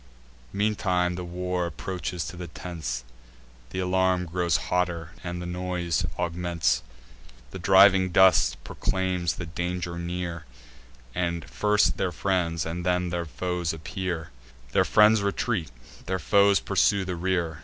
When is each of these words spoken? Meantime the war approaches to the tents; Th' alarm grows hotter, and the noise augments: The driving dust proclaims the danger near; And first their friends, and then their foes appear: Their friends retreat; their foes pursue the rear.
Meantime 0.51 1.13
the 1.13 1.23
war 1.23 1.67
approaches 1.67 2.25
to 2.25 2.35
the 2.35 2.47
tents; 2.47 3.03
Th' 3.69 3.75
alarm 3.75 4.25
grows 4.25 4.57
hotter, 4.71 5.11
and 5.23 5.39
the 5.39 5.45
noise 5.45 6.07
augments: 6.17 6.81
The 7.51 7.59
driving 7.59 8.09
dust 8.09 8.57
proclaims 8.63 9.35
the 9.35 9.45
danger 9.45 9.99
near; 9.99 10.45
And 11.13 11.47
first 11.47 11.97
their 11.97 12.11
friends, 12.11 12.65
and 12.65 12.83
then 12.83 13.11
their 13.11 13.25
foes 13.25 13.73
appear: 13.73 14.31
Their 14.71 14.85
friends 14.85 15.21
retreat; 15.21 15.69
their 16.07 16.17
foes 16.17 16.59
pursue 16.59 17.05
the 17.05 17.15
rear. 17.15 17.59